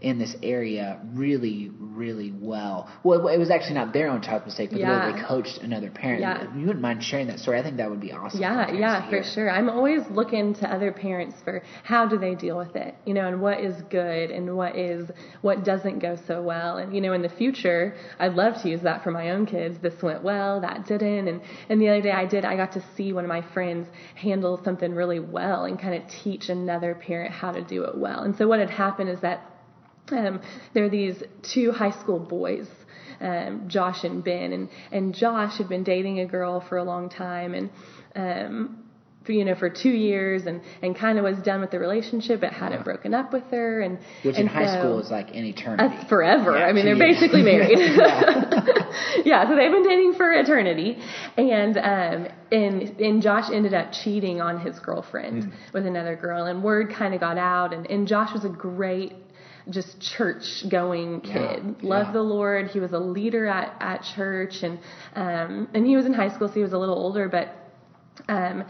[0.00, 2.88] in this area really, really well.
[3.02, 5.06] Well, it was actually not their own child's mistake, but Yeah.
[5.06, 6.20] the way they coached another parent.
[6.20, 6.46] Yeah.
[6.54, 7.58] You wouldn't mind sharing that story?
[7.58, 8.40] I think that would be awesome.
[8.40, 9.50] Yeah, yeah, for sure.
[9.50, 13.26] I'm always looking to other parents for how do they deal with it, you know,
[13.26, 16.76] and what is good and what is what doesn't go so well.
[16.76, 19.78] And you know, in the future, I'd love to use that for my own kids.
[19.78, 21.26] This went well, that didn't.
[21.26, 23.88] And and the other day I did I got to see one of my friends
[24.14, 28.22] handle something really well and kind of teach another parent how to do it well.
[28.22, 29.40] And so what had happened is that
[30.12, 30.40] um,
[30.74, 31.22] there are these
[31.54, 32.66] two high school boys,
[33.20, 37.08] um, Josh and Ben, and and Josh had been dating a girl for a long
[37.08, 37.70] time, and
[38.14, 38.84] um,
[39.24, 42.40] for, you know for two years, and and kind of was done with the relationship,
[42.40, 45.30] but hadn't broken up with her, and Which and in high so- school is like
[45.30, 45.96] an eternity.
[45.96, 46.56] that's forever.
[46.56, 47.12] Yeah, I mean, they're yeah.
[47.12, 47.78] basically married.
[47.78, 48.84] Yeah.
[49.24, 50.98] yeah, so they've been dating for eternity,
[51.36, 55.50] and um, and and Josh ended up cheating on his girlfriend Hmm.
[55.74, 59.12] with another girl, and word kind of got out, and and Josh was a great.
[59.70, 61.32] Just church going kid,
[61.82, 62.12] Yeah, loved yeah.
[62.12, 62.68] the Lord.
[62.68, 64.78] He was a leader at, at church, and
[65.14, 67.28] um, and he was in high school, so he was a little older.
[67.28, 67.54] But
[68.28, 68.64] um,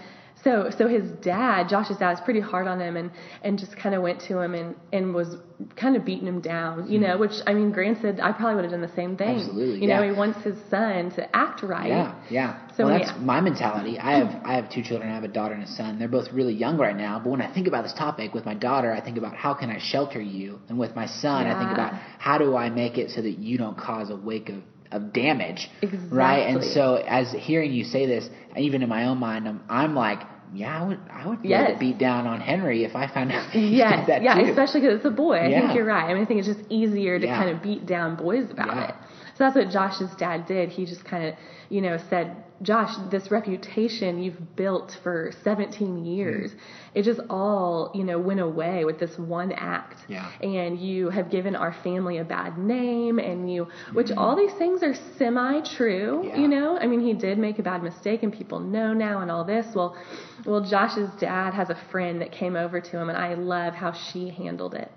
[0.49, 3.11] so so his dad, Josh's dad, was pretty hard on him and
[3.43, 5.37] and just kind of went to him and and was
[5.77, 7.09] kind of beating him down, you know.
[7.09, 7.21] Mm-hmm.
[7.21, 9.41] Which I mean, granted, I probably would have done the same thing.
[9.41, 11.89] Absolutely, You know, he wants his son to act right.
[11.89, 12.69] Yeah, yeah.
[12.77, 13.99] So well, that's he- my mentality.
[13.99, 15.11] I have I have two children.
[15.11, 15.99] I have a daughter and a son.
[15.99, 17.21] They're both really young right now.
[17.23, 19.71] But when I think about this topic with my daughter, I think about how can
[19.71, 23.11] I shelter you, and with my son, I think about how do I make it
[23.11, 25.69] so that you don't cause a wake of of damage,
[26.11, 26.49] right?
[26.49, 30.21] And so, as hearing you say this, even in my own mind, I'm I'm like,
[30.55, 31.81] yeah, I would I would be able to Yes.
[31.81, 34.49] beat down on Henry if I found out that he Yes, did that yeah, too.
[34.51, 35.37] especially because it's a boy.
[35.37, 35.61] I Yeah.
[35.61, 36.05] think you're right.
[36.11, 37.37] I mean, I think it's just easier to Yeah.
[37.39, 38.89] kind of beat down boys about Yeah.
[38.89, 38.95] it.
[39.39, 40.69] So that's what Josh's dad did.
[40.71, 41.35] He just kind of,
[41.69, 46.99] you know, said, Josh, this reputation you've built for 17 years, Mm-hmm.
[46.99, 50.01] it just all, you know, went away with this one act.
[50.09, 50.29] Yeah.
[50.43, 54.19] And you have given our family a bad name, and you, which Mm-hmm.
[54.19, 56.37] all these things are semi true, Yeah.
[56.39, 56.77] you know?
[56.77, 59.67] I mean, he did make a bad mistake, and people know now, and all this.
[59.73, 59.97] Well,
[60.45, 63.93] well, Josh's dad has a friend that came over to him, and I love how
[63.93, 64.91] she handled it.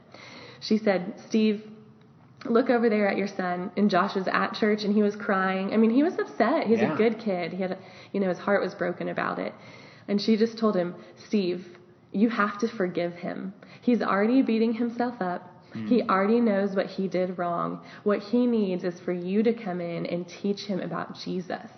[0.61, 1.61] She said, Steve,
[2.45, 3.71] look over there at your son.
[3.77, 5.73] And Josh was at church and he was crying.
[5.73, 6.67] I mean, he was upset.
[6.67, 6.93] He's Yeah.
[6.93, 7.53] a good kid.
[7.53, 7.77] He had, a,
[8.11, 9.53] you know, his heart was broken about it.
[10.07, 10.95] And she just told him,
[11.27, 11.77] Steve,
[12.11, 13.53] you have to forgive him.
[13.81, 15.47] He's already beating himself up.
[15.73, 15.87] Mm.
[15.87, 17.81] He already knows what he did wrong.
[18.03, 21.69] What he needs is for you to come in and teach him about Jesus.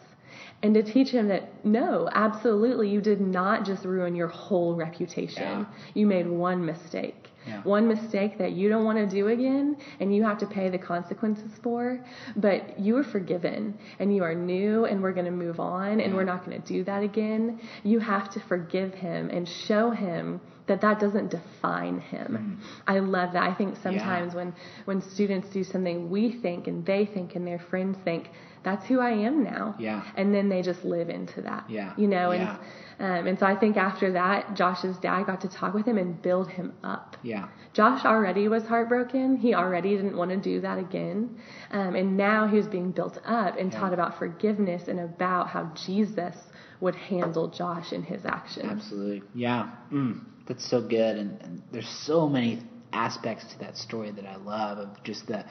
[0.63, 5.43] And to teach him that no, absolutely, you did not just ruin your whole reputation.
[5.43, 5.65] Yeah.
[5.93, 7.22] You made one mistake.
[7.47, 7.61] Yeah.
[7.63, 10.77] One mistake that you don't want to do again and you have to pay the
[10.77, 12.03] consequences for.
[12.35, 16.15] But you are forgiven and you are new and we're going to move on and
[16.15, 17.59] we're not going to do that again.
[17.83, 22.59] You have to forgive him and show him that that doesn't define him.
[22.61, 22.65] Mm.
[22.87, 23.43] I love that.
[23.43, 24.53] I think sometimes when
[24.85, 28.29] when students do something we think and they think and their friends think
[28.63, 29.75] that's who I am now.
[29.77, 30.03] Yeah.
[30.15, 31.69] And then they just live into that.
[31.69, 31.93] Yeah.
[31.97, 32.57] You know, Yeah.
[33.03, 35.97] And um, and so I think after that, Josh's dad got to talk with him
[35.97, 37.17] and build him up.
[37.21, 37.49] yeah.
[37.73, 39.35] Josh already was heartbroken.
[39.35, 41.41] He already didn't want to do that again.
[41.71, 45.73] Um, and now he was being built up and taught about forgiveness and about how
[45.85, 46.35] Jesus
[46.81, 48.67] would handle Josh in his actions.
[48.69, 49.23] Absolutely.
[49.33, 49.71] Yeah.
[49.91, 51.17] Mm, that's so good.
[51.17, 52.61] And, and there's so many
[52.93, 55.43] aspects to that story that I love of just the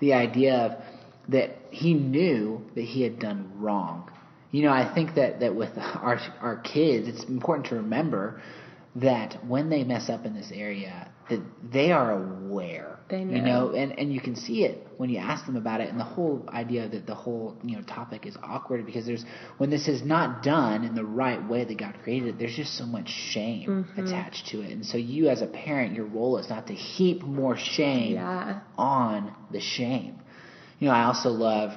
[0.00, 0.84] the idea of
[1.28, 4.10] that he knew that he had done wrong.
[4.50, 8.40] You know, I think that, that with our our kids, it's important to remember
[8.96, 12.98] that when they mess up in this area, that they are aware.
[13.10, 13.36] They know.
[13.36, 13.70] You know.
[13.74, 16.44] and and you can see it when you ask them about it and the whole
[16.48, 19.24] idea that the whole you know topic is awkward because there's
[19.58, 22.76] when this is not done in the right way that God created it there's just
[22.76, 24.06] so much shame Mm-hmm.
[24.06, 27.22] attached to it and so you as a parent your role is not to heap
[27.22, 28.60] more shame Yeah.
[28.76, 30.16] on the shame
[30.80, 31.72] you know I also love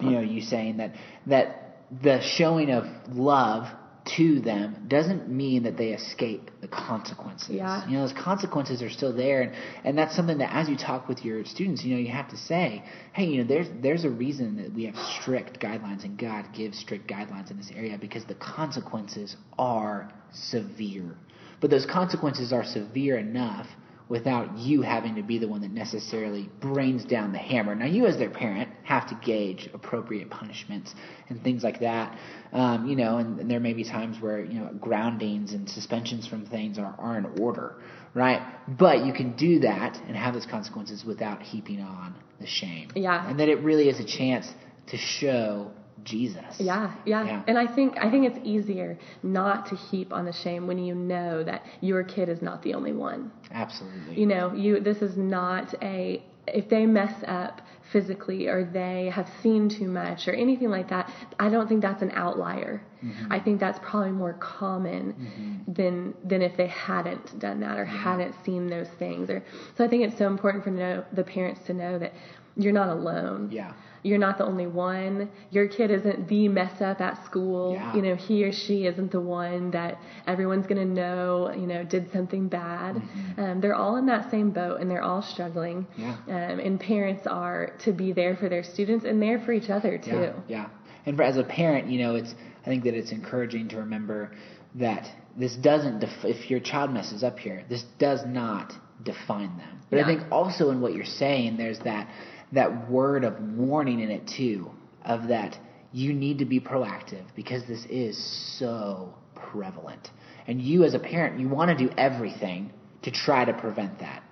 [0.00, 0.94] you know you saying that
[1.26, 1.57] that
[2.02, 3.68] the showing of love
[4.16, 7.50] to them doesn't mean that they escape the consequences.
[7.50, 7.86] Yeah.
[7.86, 11.08] You know, those consequences are still there and, and that's something that as you talk
[11.08, 14.10] with your students, you know, you have to say, hey, you know, there's there's a
[14.10, 18.24] reason that we have strict guidelines and God gives strict guidelines in this area because
[18.24, 21.16] the consequences are severe.
[21.60, 23.66] But those consequences are severe enough
[24.08, 27.74] without you having to be the one that necessarily brings down the hammer.
[27.74, 30.94] Now, you as their parent have to gauge appropriate punishments
[31.28, 32.18] and things like that.
[32.52, 36.26] Um, you know, and, and there may be times where you know groundings and suspensions
[36.26, 37.76] from things are, are in order,
[38.14, 38.42] right?
[38.66, 42.90] But you can do that and have those consequences without heaping on the shame.
[42.94, 43.28] Yeah.
[43.28, 44.48] and that it really is a chance
[44.88, 45.70] to show
[46.04, 46.58] Jesus.
[46.58, 47.42] Yeah, yeah, Yeah.
[47.46, 50.94] And I think I think it's easier not to heap on the shame when you
[50.94, 53.30] know that your kid is not the only one.
[53.50, 54.18] Absolutely.
[54.20, 57.60] You know, you this is not a if they mess up
[57.92, 62.02] physically or they have seen too much or anything like that, I don't think that's
[62.02, 62.82] an outlier.
[63.02, 63.32] Mm-hmm.
[63.32, 65.72] I think that's probably more common mm-hmm.
[65.72, 69.30] than than if they hadn't done that or hadn't seen those things.
[69.30, 69.42] Or
[69.76, 72.12] so I think it's so important for know, the parents to know that
[72.56, 73.50] you're not alone.
[73.52, 73.72] Yeah.
[74.02, 75.30] You're not the only one.
[75.50, 77.74] Your kid isn't the mess up at school.
[77.74, 77.94] Yeah.
[77.94, 81.84] You know, he or she isn't the one that everyone's going to know, you know,
[81.84, 83.02] did something bad.
[83.36, 85.86] Um, they're all in that same boat and they're all struggling.
[85.96, 86.16] Yeah.
[86.26, 89.98] Um, and parents are to be there for their students and there for each other
[89.98, 90.10] too.
[90.10, 90.68] Yeah, yeah.
[91.06, 92.34] And for, as a parent, you know, it's
[92.64, 94.32] I think that it's encouraging to remember
[94.74, 99.80] that this doesn't def- if your child messes up here, this does not define them.
[99.90, 102.08] But I think also in what you're saying, there's that
[102.52, 104.70] that word of warning in it too,
[105.04, 105.58] of that
[105.92, 108.16] you need to be proactive because this is
[108.58, 110.10] so prevalent.
[110.46, 114.22] And you as a parent, you want to do everything to try to prevent that.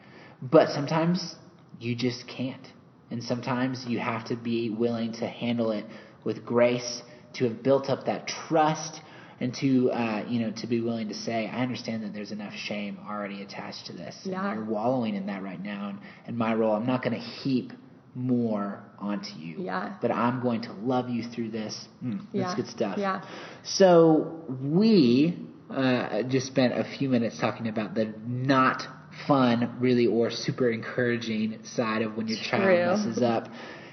[0.43, 1.35] But sometimes
[1.79, 2.67] you just can't.
[3.11, 5.85] And sometimes you have to be willing to handle it
[6.25, 7.03] with grace,
[7.35, 9.01] to have built up that trust,
[9.39, 12.55] and to uh, you know to be willing to say, I understand that there's enough
[12.55, 14.17] shame already attached to this.
[14.25, 15.91] And you're wallowing in that right now.
[15.91, 17.73] And, and my role, I'm not going to heap
[18.17, 19.63] more onto you.
[19.65, 19.97] Yeah.
[20.01, 21.87] But I'm going to love you through this.
[22.03, 22.57] Mm, that's Yeah.
[22.57, 22.99] good stuff.
[22.99, 23.23] Yeah.
[23.63, 25.39] So we
[25.71, 28.83] uh, just spent a few minutes talking about the not
[29.27, 33.49] fun, really, or super encouraging side of when your child messes up.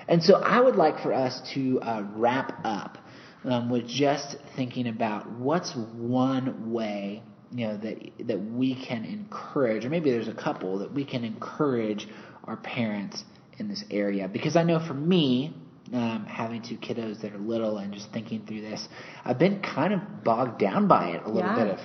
[0.07, 2.97] And so I would like for us to uh, wrap up
[3.43, 9.85] um, with just thinking about what's one way you know that that we can encourage,
[9.85, 12.07] or maybe there's a couple that we can encourage
[12.45, 13.23] our parents
[13.59, 14.27] in this area.
[14.27, 15.53] Because I know for me,
[15.93, 18.87] um, having two kiddos that are little and just thinking through this,
[19.25, 21.63] I've been kind of bogged down by it a little Yeah.
[21.65, 21.79] bit of,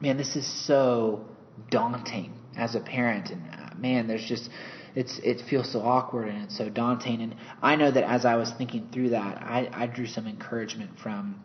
[0.00, 1.24] man, this is so
[1.70, 4.50] daunting as a parent, and uh, man, there's just
[4.94, 7.22] it's it feels so awkward and it's so daunting.
[7.22, 10.98] And I know that as I was thinking through that, I, I drew some encouragement
[11.02, 11.42] from.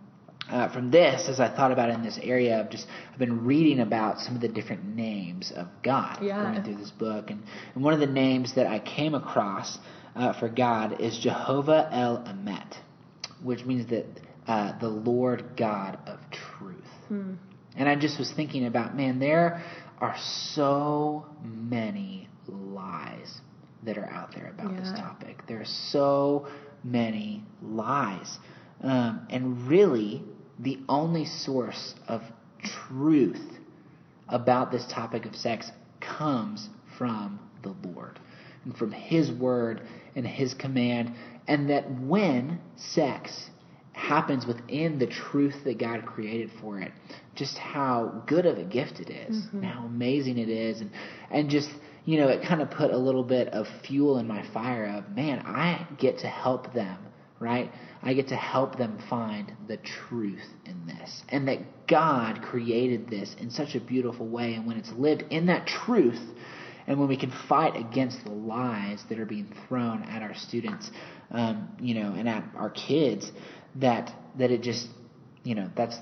[0.50, 3.82] Uh, from this, as I thought about in this area of just, I've been reading
[3.82, 6.42] about some of the different names of God Yeah.
[6.52, 7.44] going through this book, and,
[7.76, 9.78] and one of the names that I came across
[10.16, 12.78] uh, for God is Jehovah El Emet,
[13.44, 14.06] which means that
[14.48, 16.76] uh, the Lord God of truth.
[17.76, 19.62] And I just was thinking about, man, there
[20.00, 23.42] are so many lies
[23.84, 25.44] that are out there about this topic.
[25.48, 26.48] There are so
[26.84, 28.38] many lies.
[28.82, 30.24] Um, and really,
[30.60, 32.22] the only source of
[32.64, 33.42] truth
[34.28, 38.20] about this topic of sex comes from the Lord
[38.66, 39.82] and from His word
[40.16, 41.14] and His command.
[41.48, 43.50] And that when sex
[43.94, 46.92] happens within the truth that God created for it,
[47.36, 49.58] just how good of a gift it is, mm-hmm.
[49.58, 50.92] and how amazing it is, and
[51.32, 51.70] and just
[52.06, 55.14] you know, it kind of put a little bit of fuel in my fire of
[55.16, 56.98] man, I get to help them,
[57.40, 57.72] right?
[58.02, 63.36] I get to help them find the truth in this, and that God created this
[63.40, 66.22] in such a beautiful way, and when it's lived in that truth.
[66.90, 70.90] And when we can fight against the lies that are being thrown at our students,
[71.32, 73.30] um, you know, and at our kids,
[73.76, 74.88] that that it just,
[75.44, 75.98] you know, that's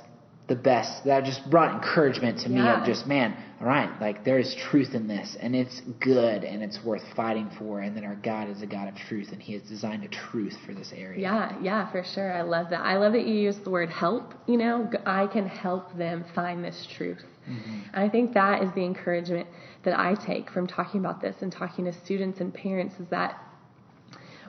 [0.47, 1.05] the best.
[1.05, 2.81] That just brought encouragement to me Yeah.
[2.81, 3.35] of just, man,
[3.65, 7.49] all right, like there is truth in this, and it's good, and it's worth fighting
[7.58, 10.08] for, and then our God is a God of truth, and He has designed a
[10.08, 11.19] truth for this area.
[11.19, 12.32] Yeah, yeah, for sure.
[12.32, 12.82] I love that.
[12.82, 14.36] I love that you use the word help.
[14.45, 17.23] You know, I can help them find this truth.
[17.47, 19.47] And I think that is the encouragement
[19.84, 23.39] that I take from talking about this and talking to students and parents is that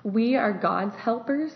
[0.03, 1.53] we are God's helpers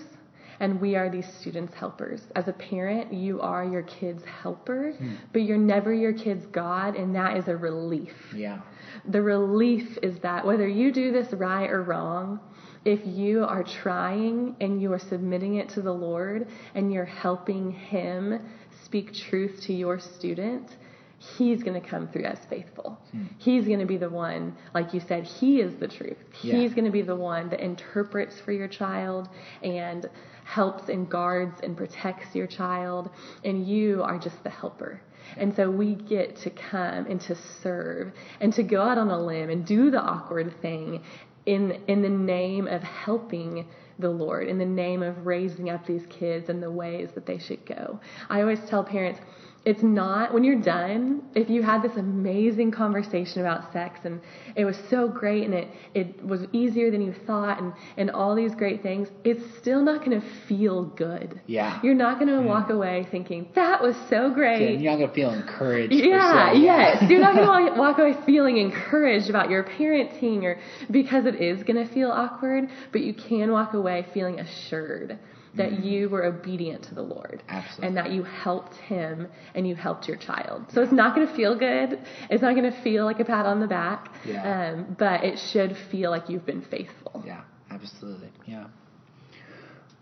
[0.60, 2.22] and we are these students' helpers.
[2.36, 5.14] As a parent, you are your kid's helper, hmm.
[5.32, 8.60] but you're never your kid's God, and that is a relief Yeah.
[9.08, 12.40] the relief is that whether you do this right or wrong,
[12.84, 17.72] if you are trying and you are submitting it to the Lord and you're helping
[17.72, 18.40] Him
[18.84, 20.76] speak truth to your student,
[21.20, 22.98] He's going to come through as faithful.
[23.12, 23.24] Hmm.
[23.36, 26.16] He's going to be the one, like you said, He is the truth.
[26.42, 26.54] Yeah.
[26.54, 29.28] He's going to be the one that interprets for your child
[29.62, 30.08] and
[30.44, 33.10] helps and guards and protects your child,
[33.44, 35.02] and you are just the helper.
[35.36, 39.22] And so we get to come and to serve and to go out on a
[39.22, 41.02] limb and do the awkward thing
[41.44, 43.66] in in the name of helping
[43.98, 47.38] the Lord, in the name of raising up these kids in the ways that they
[47.38, 48.00] should go.
[48.30, 49.20] I always tell parents,
[49.66, 54.18] it's not when you're done if you had this amazing conversation about sex and
[54.56, 58.34] it was so great and it it was easier than you thought and and all
[58.34, 61.78] these great things it's still not going to feel good Yeah.
[61.82, 65.12] you're not going to walk away thinking that was so great And you're not gonna
[65.14, 65.92] feel encouraged.
[65.92, 67.02] yeah, yes.
[67.10, 70.58] You're not going to walk away feeling encouraged about your parenting or
[70.90, 75.18] because it is going to feel awkward, but you can walk away feeling assured
[75.56, 77.42] that you were obedient to the Lord.
[77.46, 77.56] Mm-hmm.
[77.56, 77.86] Absolutely.
[77.88, 80.66] And that you helped him and you helped your child.
[80.72, 81.98] So it's not going to feel good.
[82.30, 84.12] It's not going to feel like a pat on the back.
[84.24, 84.74] Yeah.
[84.74, 87.22] Um, but it should feel like you've been faithful.
[87.26, 88.28] Yeah, absolutely.
[88.46, 88.66] Yeah.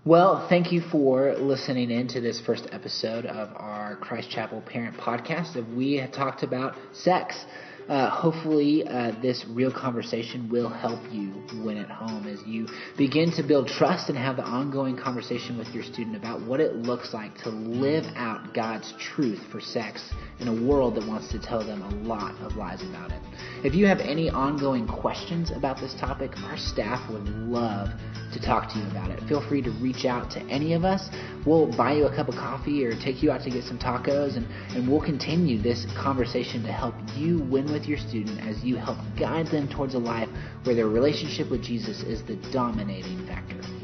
[0.04, 4.96] Well, thank you for listening in to this first episode of our Christ Chapel Parent
[4.96, 5.76] Podcast.
[5.76, 7.36] We have talked about sex.
[7.88, 11.32] Uh, hopefully, uh, this real conversation will help you
[11.64, 12.68] win at home as you
[12.98, 16.76] begin to build trust and have the ongoing conversation with your student about what it
[16.76, 21.38] looks like to live out God's truth for sex in a world that wants to
[21.38, 23.22] tell them a lot of lies about it.
[23.64, 27.88] If you have any ongoing questions about this topic, our staff would love
[28.38, 29.20] to talk to you about it.
[29.28, 31.08] Feel free to reach out to any of us.
[31.46, 34.36] We'll buy you a cup of coffee or take you out to get some tacos,
[34.36, 38.76] and, and we'll continue this conversation to help you win with your student as you
[38.76, 40.28] help guide them towards a life
[40.64, 43.77] where their relationship with Jesus is the dominating factor.